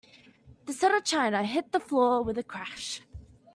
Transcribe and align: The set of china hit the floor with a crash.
The 0.65 0.73
set 0.73 0.91
of 0.95 1.03
china 1.03 1.43
hit 1.45 1.71
the 1.71 1.79
floor 1.79 2.23
with 2.23 2.35
a 2.39 2.43
crash. 2.43 3.03